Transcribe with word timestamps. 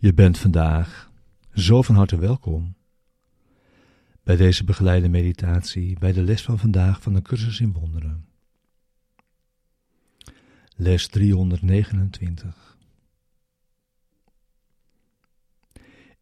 Je 0.00 0.14
bent 0.14 0.38
vandaag 0.38 1.12
zo 1.54 1.82
van 1.82 1.94
harte 1.94 2.18
welkom 2.18 2.76
bij 4.22 4.36
deze 4.36 4.64
begeleide 4.64 5.08
meditatie, 5.08 5.98
bij 5.98 6.12
de 6.12 6.22
les 6.22 6.42
van 6.42 6.58
vandaag 6.58 7.02
van 7.02 7.14
de 7.14 7.22
cursus 7.22 7.60
in 7.60 7.72
wonderen. 7.72 8.28
Les 10.76 11.06
329. 11.06 12.78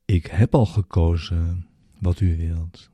Ik 0.04 0.26
heb 0.26 0.54
al 0.54 0.66
gekozen 0.66 1.66
wat 1.98 2.20
u 2.20 2.36
wilt. 2.36 2.90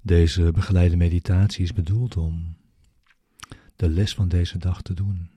Deze 0.00 0.52
begeleide 0.52 0.96
meditatie 0.96 1.62
is 1.62 1.72
bedoeld 1.72 2.16
om 2.16 2.56
de 3.76 3.88
les 3.88 4.14
van 4.14 4.28
deze 4.28 4.58
dag 4.58 4.82
te 4.82 4.94
doen 4.94 5.33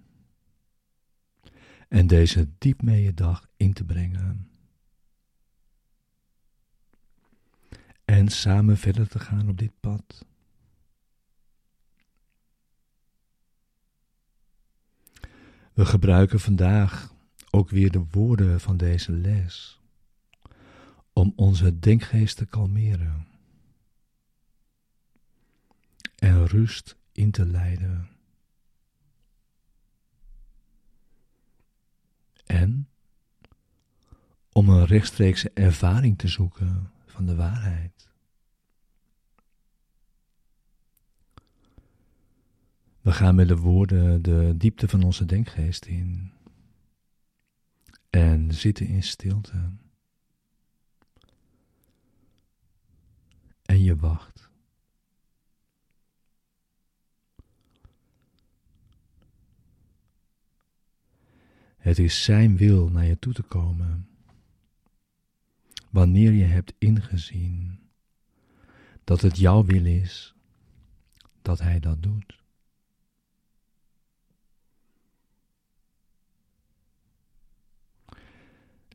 en 1.88 2.08
deze 2.08 2.50
diep 2.58 2.82
dag 3.14 3.48
in 3.58 3.73
te 3.73 3.84
brengen. 3.84 4.50
En 8.06 8.30
samen 8.30 8.78
verder 8.78 9.08
te 9.08 9.20
gaan 9.20 9.50
op 9.50 9.58
dit 9.58 9.80
pad. 9.80 10.26
We 15.73 15.86
gebruiken 15.86 16.39
vandaag 16.39 17.14
ook 17.50 17.70
weer 17.70 17.92
de 17.92 18.06
woorden 18.11 18.59
van 18.59 18.78
deze 18.78 19.11
les 19.11 19.81
om 21.14 21.33
onze 21.36 21.80
denkgeest 21.80 22.38
te 22.38 22.45
kalmeren 22.45 23.28
en 26.16 26.48
rust 26.48 26.98
in 27.11 27.31
te 27.31 27.45
leiden. 27.45 28.09
En 32.45 32.89
om 34.58 34.69
een 34.69 34.86
rechtstreekse 34.86 35.52
ervaring 35.53 36.17
te 36.17 36.27
zoeken 36.27 36.91
van 37.05 37.25
de 37.25 37.36
waarheid. 37.36 38.09
We 43.02 43.11
gaan 43.11 43.36
met 43.36 43.47
de 43.47 43.58
woorden 43.58 44.22
de 44.22 44.53
diepte 44.58 44.88
van 44.88 45.03
onze 45.03 45.25
denkgeest 45.25 45.86
in 45.86 46.31
en 48.09 48.53
zitten 48.53 48.88
in 48.88 49.03
stilte. 49.03 49.72
En 53.66 53.83
je 53.83 53.95
wacht. 53.95 54.49
Het 61.77 61.99
is 61.99 62.23
Zijn 62.23 62.58
wil 62.58 62.89
naar 62.89 63.05
je 63.05 63.19
toe 63.19 63.33
te 63.33 63.44
komen. 63.44 64.17
Wanneer 65.98 66.31
je 66.31 66.44
hebt 66.44 66.73
ingezien 66.78 67.80
dat 69.03 69.22
het 69.22 69.38
jouw 69.38 69.66
wil 69.66 69.86
is 69.86 70.36
dat 71.42 71.60
Hij 71.60 71.80
dat 71.80 72.04
doet. 72.04 72.44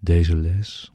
Deze 0.00 0.36
les, 0.36 0.92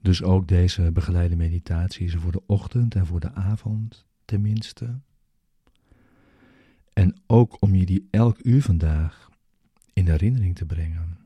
dus 0.00 0.22
ook 0.22 0.48
deze 0.48 0.92
begeleide 0.92 1.36
meditatie, 1.36 2.06
is 2.06 2.14
voor 2.14 2.32
de 2.32 2.46
ochtend 2.46 2.94
en 2.94 3.06
voor 3.06 3.20
de 3.20 3.32
avond 3.32 4.06
tenminste. 4.24 5.00
En 6.92 7.22
ook 7.26 7.62
om 7.62 7.74
je 7.74 7.86
die 7.86 8.08
elk 8.10 8.38
uur 8.44 8.62
vandaag 8.62 9.30
in 9.92 10.08
herinnering 10.08 10.56
te 10.56 10.66
brengen. 10.66 11.21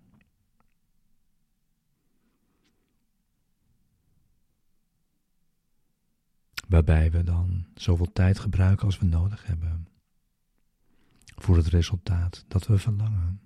Waarbij 6.66 7.10
we 7.10 7.22
dan 7.22 7.66
zoveel 7.74 8.12
tijd 8.12 8.38
gebruiken 8.38 8.86
als 8.86 8.98
we 8.98 9.04
nodig 9.04 9.46
hebben 9.46 9.88
voor 11.36 11.56
het 11.56 11.66
resultaat 11.66 12.44
dat 12.48 12.66
we 12.66 12.78
verlangen. 12.78 13.40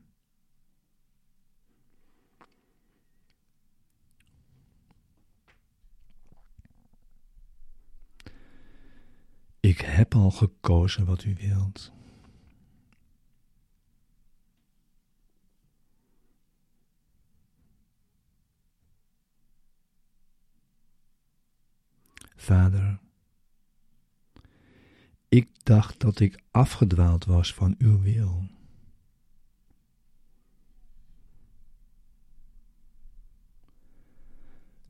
Ik 9.61 9.81
heb 9.81 10.15
al 10.15 10.31
gekozen 10.31 11.05
wat 11.05 11.25
u 11.25 11.35
wilt. 11.35 11.93
Vader, 22.37 23.01
ik 25.31 25.49
dacht 25.63 26.01
dat 26.01 26.21
ik 26.21 26.43
afgedwaald 26.51 27.25
was 27.25 27.55
van 27.55 27.75
uw 27.79 28.01
wil. 28.01 28.49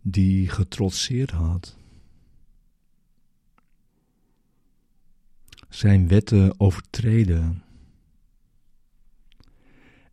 Die 0.03 0.49
getrotseerd 0.49 1.31
had. 1.31 1.77
Zijn 5.69 6.09
wetten 6.09 6.61
overtreden. 6.61 7.65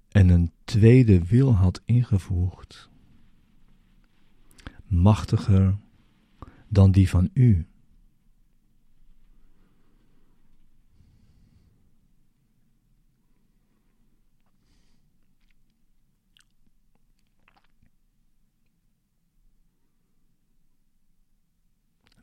En 0.10 0.30
een 0.30 0.52
tweede 0.64 1.26
wil 1.26 1.54
had 1.54 1.82
ingevoegd. 1.86 2.90
Machtiger 4.86 5.78
dan 6.68 6.92
die 6.92 7.10
van 7.10 7.30
u. 7.34 7.68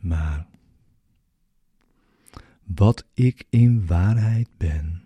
Maar 0.04 0.46
wat 2.62 3.06
ik 3.14 3.46
in 3.50 3.86
waarheid 3.86 4.48
ben, 4.56 5.04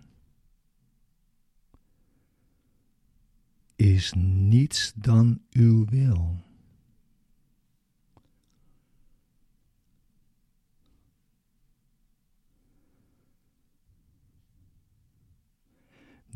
is 3.75 4.13
niets 4.13 4.93
dan 4.95 5.41
uw 5.51 5.85
wil. 5.85 6.47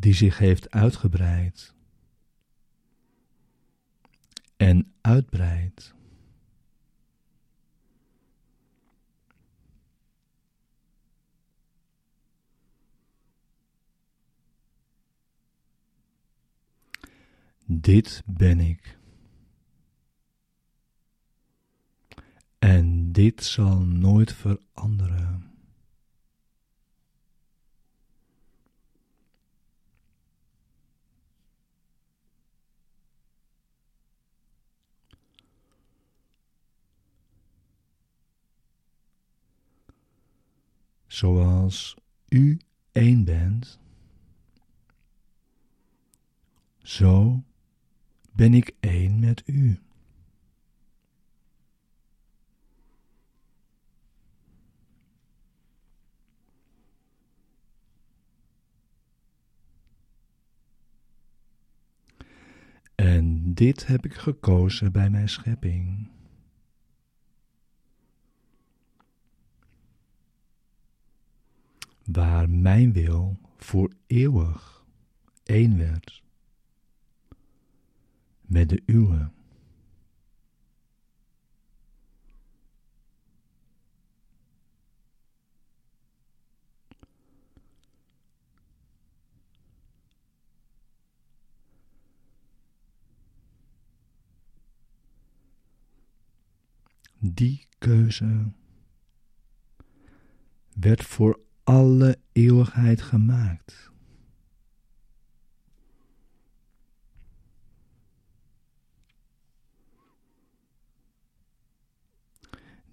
die 0.04 0.14
zich 0.14 0.38
heeft 0.38 0.72
uitgebreid 0.72 1.74
en 4.58 4.94
uitbreidt. 5.02 5.94
Dit 17.66 18.24
ben 18.26 18.60
ik. 18.60 18.98
En 22.60 23.12
dit 23.12 23.44
zal 23.44 23.80
nooit 23.80 24.34
veranderen. 24.34 25.54
zoals 41.14 41.96
u 42.30 42.60
één 42.92 43.24
bent, 43.24 43.80
zo 46.78 47.44
ben 48.34 48.54
ik 48.54 48.76
één 48.80 49.20
met 49.20 49.44
u. 49.46 49.80
En 62.96 63.54
dit 63.54 63.88
heb 63.88 64.06
ik 64.06 64.14
gekozen 64.14 64.92
bij 64.92 65.10
mijn 65.10 65.30
schepping. 65.30 66.12
waar 72.04 72.50
mijn 72.50 72.94
wil 72.94 73.40
voor 73.58 73.94
eeuwig 74.08 74.86
één 75.44 75.78
werd 75.78 76.24
met 78.54 78.70
de 78.70 78.84
uwe. 78.86 79.30
Die 97.20 97.68
keuze 97.78 98.52
werd 100.74 101.04
voor 101.04 101.40
alle 101.64 102.18
eeuwigheid 102.32 103.02
gemaakt. 103.02 103.93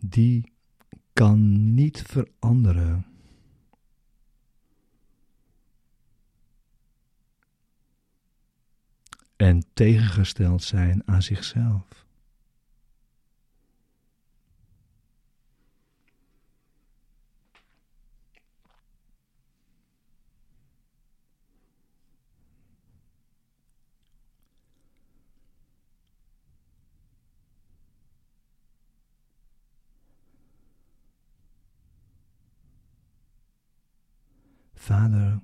Die 0.01 0.53
kan 1.13 1.75
niet 1.75 2.03
veranderen. 2.03 3.07
En 9.37 9.65
tegengesteld 9.73 10.63
zijn 10.63 11.03
aan 11.09 11.23
zichzelf. 11.23 12.07
Vader, 34.81 35.41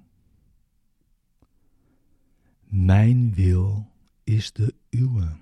mijn 2.64 3.34
wil 3.34 3.92
is 4.24 4.52
de 4.52 4.74
uwe. 4.90 5.36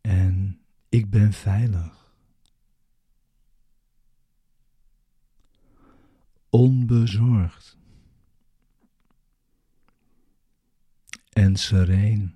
En 0.00 0.60
ik 0.88 1.10
ben 1.10 1.32
veilig. 1.32 2.01
Onbezorgd 6.52 7.78
en 11.32 11.56
sereen. 11.56 12.34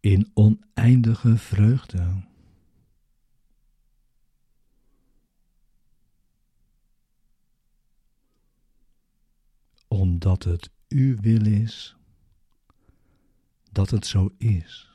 In 0.00 0.30
oneindige 0.34 1.36
vreugde. 1.36 2.22
Omdat 10.18 10.44
het 10.44 10.70
uw 10.88 11.20
wil 11.20 11.46
is 11.46 11.96
dat 13.72 13.90
het 13.90 14.06
zo 14.06 14.34
is. 14.38 14.87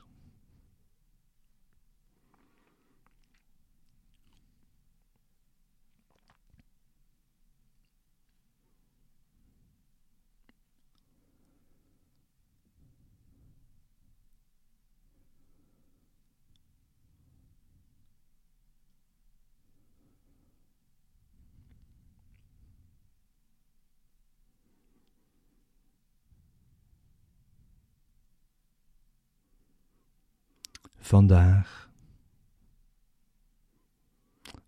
Vandaag 31.04 31.90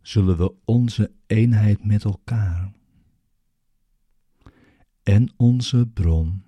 zullen 0.01 0.37
we 0.37 0.55
onze 0.65 1.11
eenheid 1.25 1.85
met 1.85 2.03
elkaar 2.03 2.71
en 5.03 5.33
onze 5.37 5.87
bron 5.87 6.43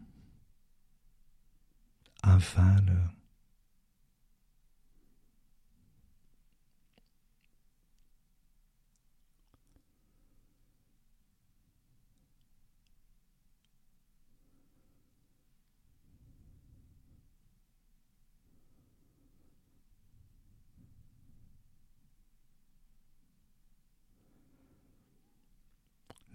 aanvaarden. 2.19 3.16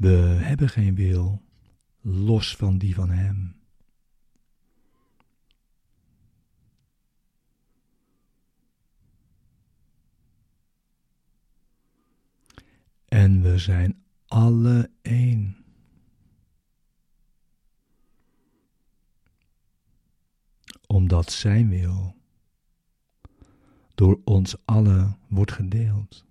We 0.03 0.39
hebben 0.41 0.69
geen 0.69 0.95
wil 0.95 1.43
los 2.01 2.57
van 2.57 2.79
die 2.79 2.95
van 2.95 3.11
Hem. 3.11 3.57
En 13.09 13.43
we 13.43 13.59
zijn 13.59 14.03
alle 14.27 14.91
één. 15.03 15.65
Omdat 20.87 21.33
Zijn 21.33 21.69
wil 21.69 22.17
door 23.95 24.21
ons 24.25 24.57
allen 24.65 25.19
wordt 25.29 25.53
gedeeld. 25.53 26.25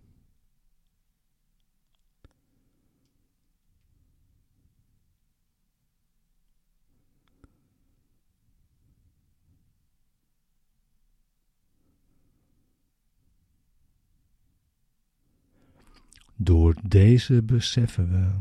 Door 16.44 16.76
deze 16.84 17.44
beseffen 17.44 18.10
we 18.10 18.40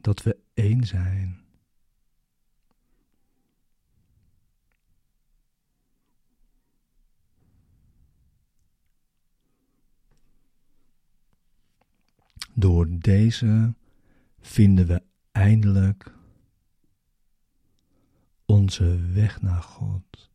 dat 0.00 0.22
we 0.22 0.36
één 0.54 0.86
zijn. 0.86 1.40
Door 12.54 12.86
deze 12.98 13.74
vinden 14.40 14.86
we 14.86 15.02
eindelijk 15.32 16.14
onze 18.44 18.98
weg 19.12 19.42
naar 19.42 19.62
God. 19.62 20.29